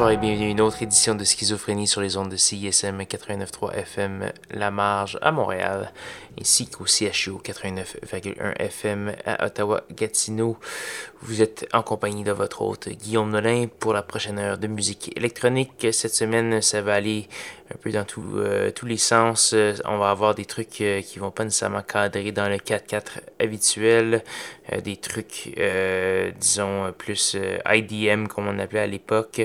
Bonsoir 0.00 0.12
et 0.12 0.16
bienvenue 0.16 0.46
à 0.46 0.50
une 0.52 0.62
autre 0.62 0.82
édition 0.82 1.14
de 1.14 1.24
Schizophrénie 1.24 1.86
sur 1.86 2.00
les 2.00 2.16
ondes 2.16 2.30
de 2.30 2.36
CISM 2.36 3.02
89.3 3.02 3.74
FM 3.74 4.32
La 4.50 4.70
Marge 4.70 5.18
à 5.20 5.30
Montréal, 5.30 5.92
ainsi 6.40 6.70
qu'au 6.70 6.86
CHU 6.86 7.32
89.1 7.32 8.56
FM 8.56 9.12
à 9.26 9.44
Ottawa-Gatineau. 9.44 10.56
Vous 11.20 11.42
êtes 11.42 11.68
en 11.74 11.82
compagnie 11.82 12.24
de 12.24 12.32
votre 12.32 12.62
hôte 12.62 12.88
Guillaume 12.88 13.28
Nolin 13.28 13.66
pour 13.78 13.92
la 13.92 14.00
prochaine 14.00 14.38
heure 14.38 14.56
de 14.56 14.68
musique 14.68 15.12
électronique. 15.18 15.88
Cette 15.92 16.14
semaine, 16.14 16.62
ça 16.62 16.80
va 16.80 16.94
aller 16.94 17.28
un 17.72 17.76
peu 17.76 17.90
dans 17.90 18.06
euh, 18.36 18.70
tous 18.70 18.86
les 18.86 18.96
sens. 18.96 19.54
On 19.84 19.98
va 19.98 20.10
avoir 20.10 20.34
des 20.34 20.46
trucs 20.46 20.80
euh, 20.80 21.02
qui 21.02 21.18
vont 21.18 21.30
pas 21.30 21.44
nécessairement 21.44 21.82
cadrer 21.82 22.32
dans 22.32 22.48
le 22.48 22.56
4-4 22.56 23.02
habituel, 23.38 24.24
euh, 24.72 24.80
des 24.80 24.96
trucs, 24.96 25.54
disons, 26.38 26.92
plus 26.96 27.36
IDM 27.70 28.26
comme 28.26 28.48
on 28.48 28.58
appelait 28.58 28.80
à 28.80 28.86
l'époque. 28.86 29.42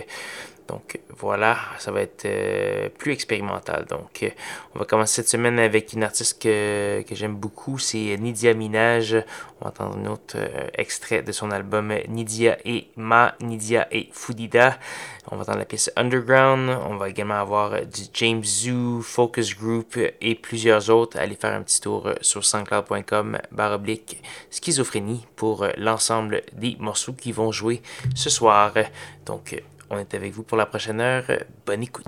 Donc 0.68 1.00
voilà, 1.18 1.58
ça 1.78 1.92
va 1.92 2.02
être 2.02 2.26
euh, 2.26 2.90
plus 2.90 3.12
expérimental. 3.12 3.86
Donc 3.86 4.24
euh, 4.24 4.30
on 4.74 4.80
va 4.80 4.86
commencer 4.86 5.16
cette 5.16 5.30
semaine 5.30 5.60
avec 5.60 5.94
une 5.94 6.04
artiste 6.04 6.42
que, 6.42 7.04
j'aime 7.12 7.36
beaucoup, 7.36 7.78
c'est 7.78 8.18
Nidia 8.18 8.54
Minaj. 8.56 9.24
On 9.62 9.66
va 9.66 9.70
entendre 9.70 9.98
un 9.98 10.12
autre 10.12 10.36
euh, 10.38 10.68
extrait 10.74 11.22
de 11.22 11.32
son 11.32 11.52
album 11.52 11.94
Nidia 12.08 12.58
et 12.66 12.88
Ma, 12.96 13.36
Nidia 13.42 13.88
et 13.92 14.10
Fudida. 14.12 14.80
On 15.30 15.36
va 15.36 15.44
entendre 15.44 15.60
la 15.60 15.66
pièce 15.66 15.92
Underground. 15.96 16.70
On 16.90 16.98
va 16.98 17.10
également 17.10 17.40
avoir 17.40 17.86
du 17.86 18.02
James 18.14 18.44
Zoo, 18.44 19.02
Focus 19.02 19.56
Group 19.56 19.98
et 20.20 20.36
plusieurs 20.36 20.90
autres. 20.90 21.18
Allez 21.20 21.36
faire 21.36 21.54
un 21.54 21.62
petit 21.62 21.80
tour 21.80 22.10
sur 22.22 22.44
sanscloud.com 22.44 23.38
baroblique 23.52 24.22
schizophrénie 24.50 25.26
pour 25.36 25.68
l'ensemble 25.78 26.42
des 26.54 26.76
morceaux 26.80 27.14
qui 27.14 27.32
vont 27.32 27.52
jouer 27.52 27.82
ce 28.16 28.30
soir. 28.30 28.74
Donc 29.26 29.56
on 29.90 29.98
est 30.00 30.14
avec 30.14 30.34
vous 30.34 30.44
pour 30.44 30.58
la 30.58 30.66
prochaine 30.66 31.00
heure. 31.00 31.26
Bonne 31.66 31.84
écoute. 31.84 32.08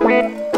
Bye. 0.00 0.49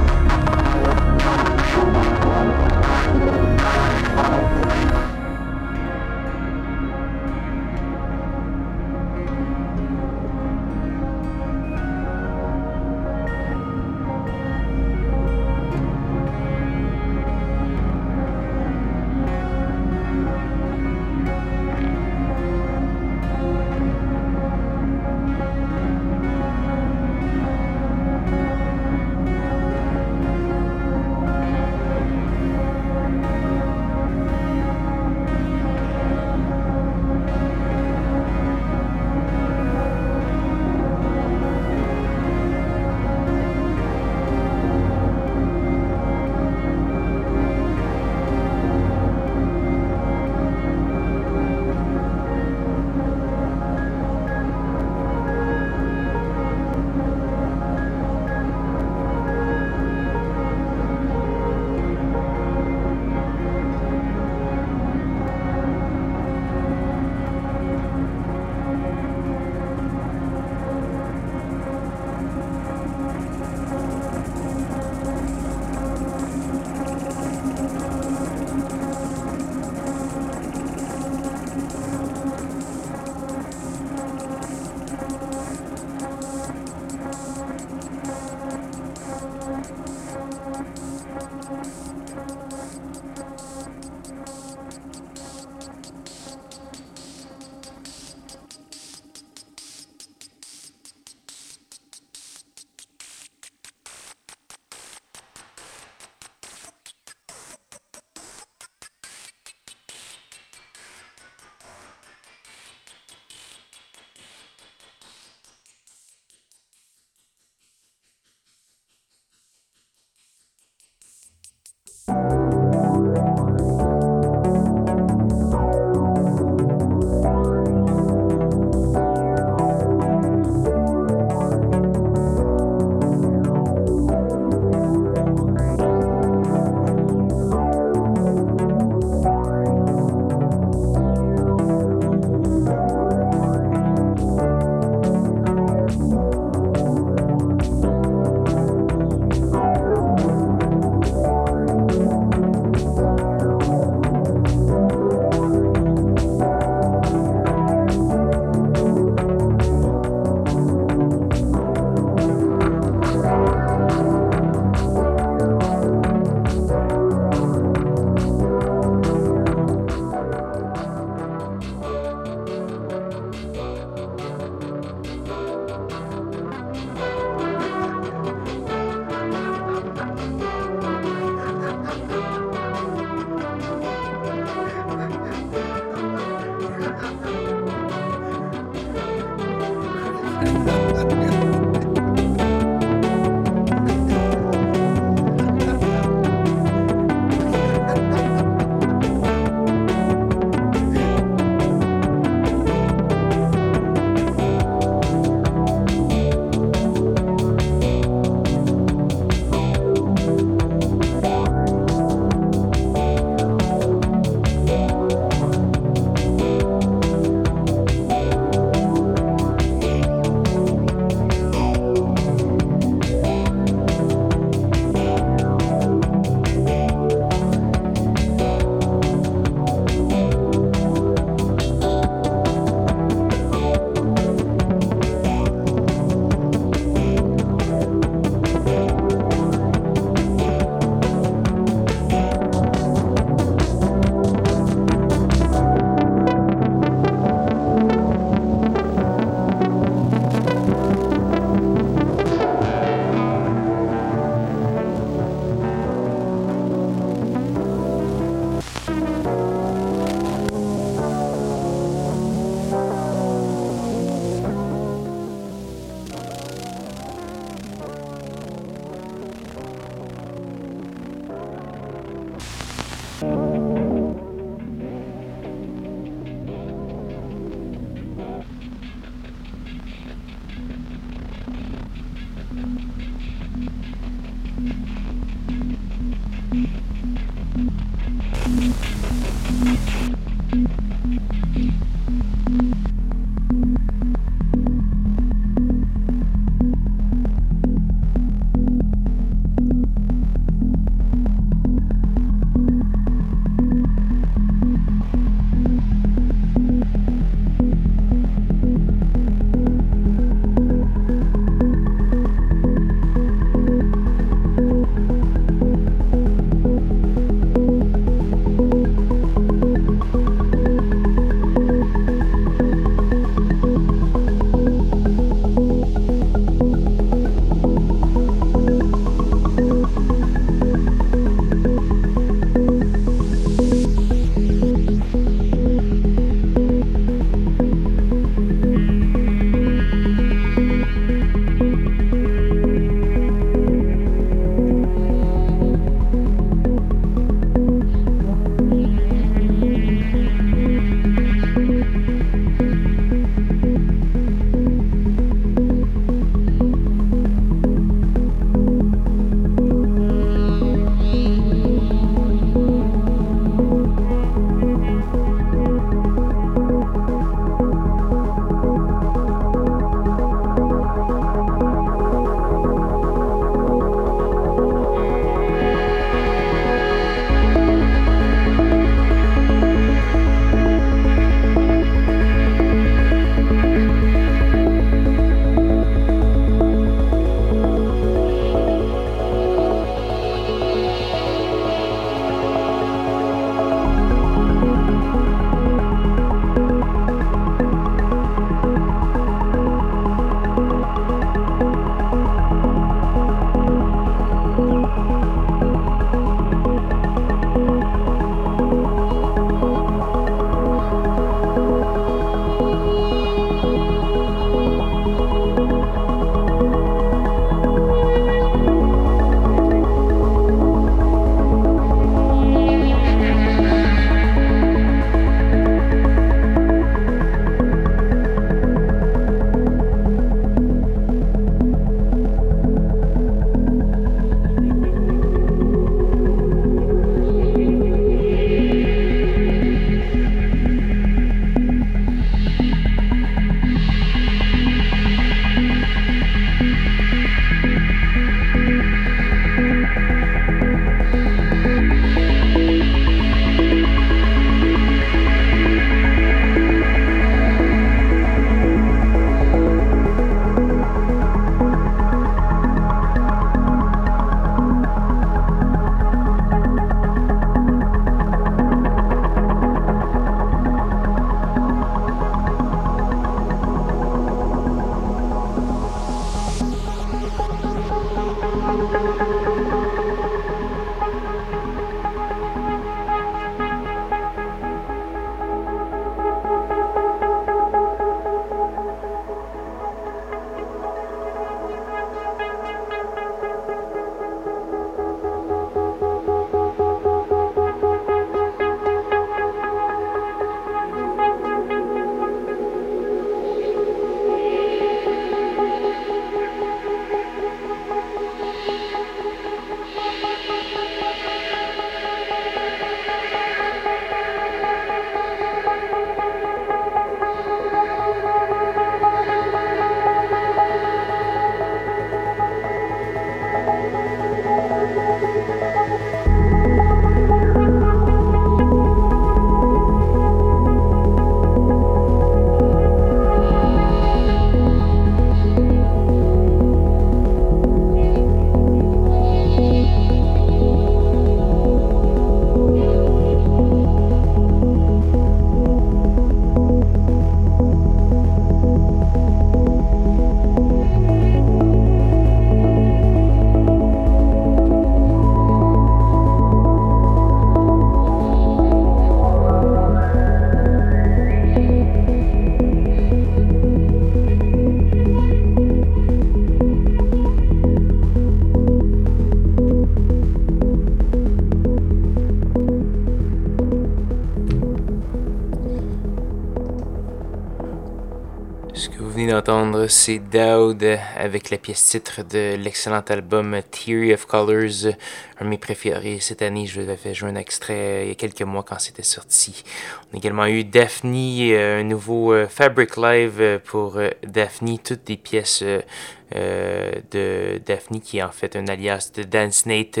C'est 579.88 580.18
Dowd 580.18 580.82
avec 581.16 581.50
la 581.50 581.58
pièce 581.58 581.84
titre 581.84 582.22
de 582.22 582.56
l'excellent 582.56 583.04
album 583.08 583.60
Theory 583.70 584.14
of 584.14 584.26
Colors, 584.26 584.92
un 585.40 585.44
de 585.44 585.50
mes 585.50 585.58
préférés 585.58 586.18
cette 586.20 586.42
année. 586.42 586.66
Je 586.66 586.80
vous 586.80 586.88
avais 586.88 586.96
fait 586.96 587.14
jouer 587.14 587.30
un 587.30 587.36
extrait 587.36 588.04
il 588.04 588.08
y 588.08 588.12
a 588.12 588.14
quelques 588.14 588.42
mois 588.42 588.62
quand 588.62 588.78
c'était 588.78 589.02
sorti. 589.02 589.64
On 590.10 590.14
a 590.14 590.18
également 590.18 590.46
eu 590.46 590.64
Daphne, 590.64 591.14
euh, 591.52 591.80
un 591.80 591.84
nouveau 591.84 592.32
euh, 592.32 592.46
Fabric 592.48 592.96
Live 592.96 593.40
euh, 593.40 593.58
pour 593.58 594.00
Daphne, 594.26 594.78
toutes 594.78 595.04
des 595.04 595.16
pièces 595.16 595.62
de 595.62 597.60
Daphne 597.64 598.00
qui 598.00 598.18
est 598.18 598.22
en 598.22 598.32
fait 598.32 598.56
un 598.56 598.66
alias 598.66 599.10
de 599.14 599.22
Dance 599.22 599.66
Nate 599.66 600.00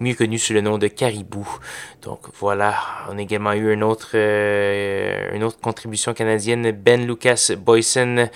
mieux 0.00 0.14
connu 0.14 0.38
sous 0.38 0.52
le 0.52 0.60
nom 0.60 0.78
de 0.78 0.86
Caribou. 0.86 1.48
Donc 2.02 2.20
voilà, 2.38 2.74
on 3.10 3.18
a 3.18 3.20
également 3.20 3.52
eu 3.52 3.72
une 3.72 3.82
autre, 3.82 4.10
euh, 4.14 5.34
une 5.34 5.42
autre 5.42 5.58
contribution 5.60 6.14
canadienne, 6.14 6.70
Ben 6.72 7.06
Lucas 7.06 7.50
Boyson, 7.56 8.28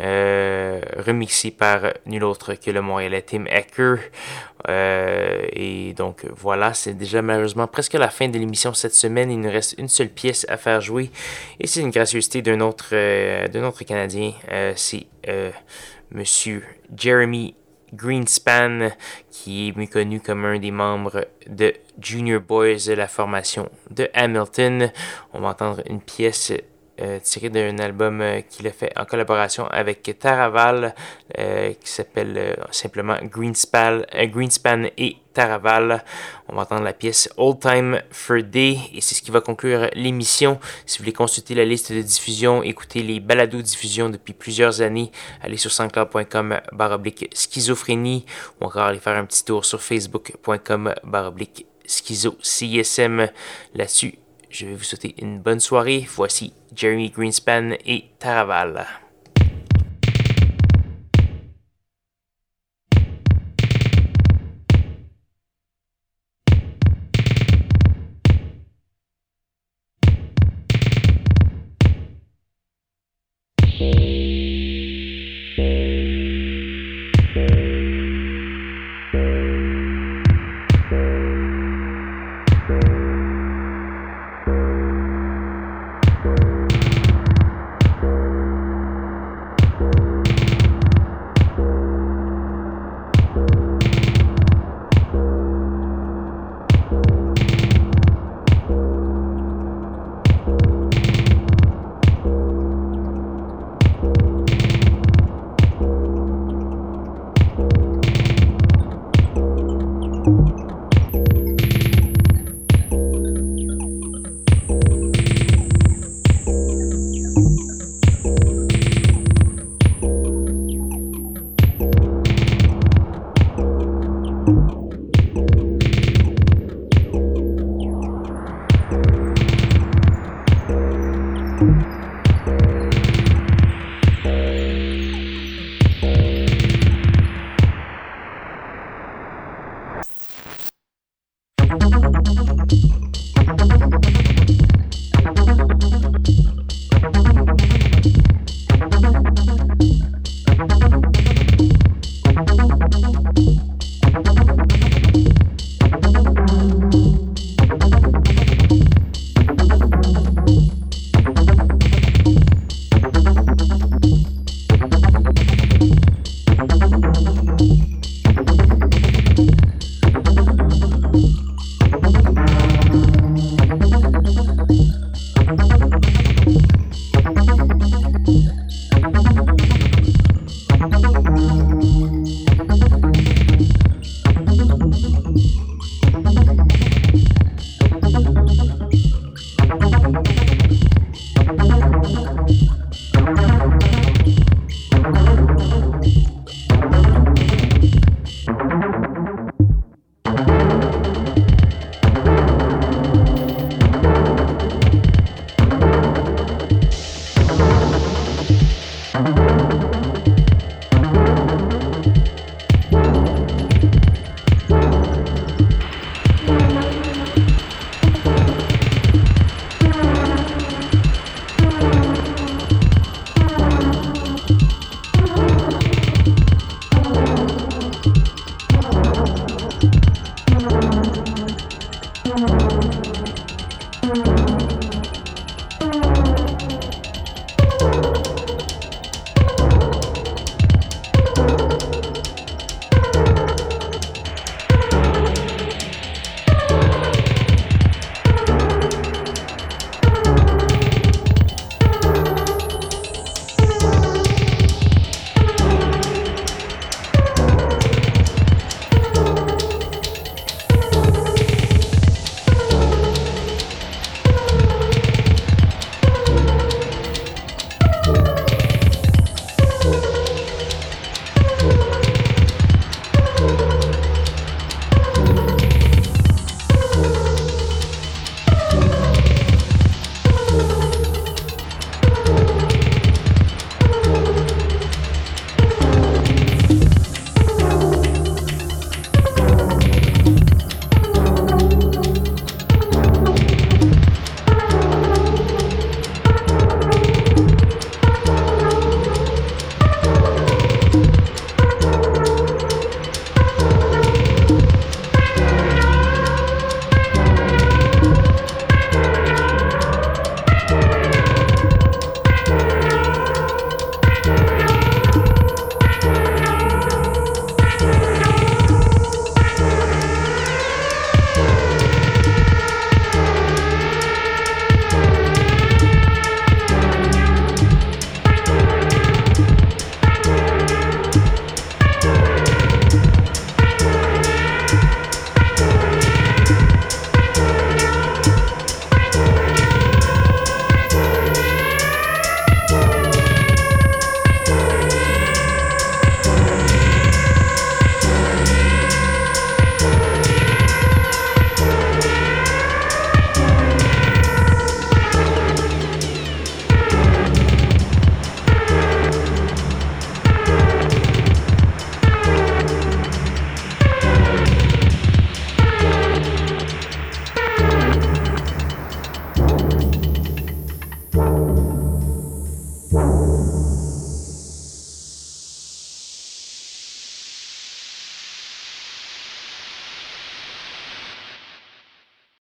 euh, 0.00 0.80
remixé 0.98 1.50
par 1.50 1.92
nul 2.06 2.24
autre 2.24 2.54
que 2.54 2.70
le 2.70 2.80
Montréalais 2.80 3.22
Tim 3.22 3.44
Ecker. 3.46 3.96
Euh, 4.68 5.46
et 5.52 5.92
donc 5.94 6.24
voilà, 6.36 6.74
c'est 6.74 6.94
déjà 6.94 7.22
malheureusement 7.22 7.66
presque 7.66 7.94
la 7.94 8.08
fin 8.08 8.28
de 8.28 8.38
l'émission 8.38 8.74
cette 8.74 8.94
semaine. 8.94 9.30
Il 9.30 9.40
nous 9.40 9.50
reste 9.50 9.74
une 9.78 9.88
seule 9.88 10.08
pièce 10.08 10.46
à 10.48 10.56
faire 10.56 10.80
jouer 10.80 11.10
et 11.60 11.66
c'est 11.66 11.80
une 11.80 11.90
gracieuseté 11.90 12.42
d'un 12.42 12.60
autre, 12.60 12.94
d'un 13.48 13.64
autre 13.64 13.84
Canadien. 13.84 14.32
c'est 14.76 15.06
Monsieur 16.10 16.62
Jeremy 16.96 17.54
Greenspan, 17.94 18.90
qui 19.30 19.68
est 19.68 19.76
mieux 19.76 19.86
connu 19.86 20.20
comme 20.20 20.44
un 20.44 20.58
des 20.58 20.70
membres 20.70 21.26
de 21.48 21.72
Junior 22.00 22.40
Boys 22.40 22.86
de 22.86 22.92
la 22.92 23.08
formation 23.08 23.68
de 23.90 24.08
Hamilton. 24.14 24.90
On 25.32 25.40
va 25.40 25.48
entendre 25.48 25.82
une 25.88 26.00
pièce 26.00 26.52
euh, 27.00 27.18
tiré 27.20 27.50
d'un 27.50 27.78
album 27.78 28.20
euh, 28.20 28.40
qu'il 28.42 28.68
a 28.68 28.70
fait 28.70 28.96
en 28.96 29.04
collaboration 29.04 29.66
avec 29.66 30.16
Taraval, 30.18 30.94
euh, 31.38 31.72
qui 31.72 31.90
s'appelle 31.90 32.56
simplement 32.70 33.16
Greenspan, 33.22 34.02
Greenspan 34.26 34.84
et 34.96 35.16
Taraval. 35.32 36.04
On 36.48 36.54
va 36.54 36.62
entendre 36.62 36.84
la 36.84 36.92
pièce 36.92 37.28
Old 37.36 37.58
Time 37.58 38.00
for 38.12 38.42
Day 38.44 38.78
et 38.94 39.00
c'est 39.00 39.16
ce 39.16 39.22
qui 39.22 39.32
va 39.32 39.40
conclure 39.40 39.88
l'émission. 39.94 40.60
Si 40.86 40.98
vous 40.98 41.02
voulez 41.02 41.12
consulter 41.12 41.56
la 41.56 41.64
liste 41.64 41.92
de 41.92 42.00
diffusion, 42.00 42.62
écouter 42.62 43.02
les 43.02 43.18
balados 43.18 43.62
diffusion 43.62 44.08
depuis 44.08 44.32
plusieurs 44.32 44.80
années, 44.80 45.10
allez 45.42 45.56
sur 45.56 45.72
sanscloud.com 45.72 46.60
baroblique 46.72 47.28
schizophrénie 47.34 48.24
ou 48.60 48.66
encore 48.66 48.84
aller 48.84 49.00
faire 49.00 49.16
un 49.16 49.24
petit 49.24 49.44
tour 49.44 49.64
sur 49.64 49.82
facebook.com 49.82 50.94
baroblique 51.02 51.66
schizo 51.86 52.36
CSM 52.40 53.28
là-dessus. 53.74 54.23
Je 54.54 54.66
vais 54.66 54.74
vous 54.74 54.84
souhaiter 54.84 55.16
une 55.20 55.40
bonne 55.40 55.58
soirée. 55.58 56.06
Voici 56.14 56.52
Jeremy 56.76 57.10
Greenspan 57.10 57.72
et 57.84 58.04
Taraval. 58.20 58.86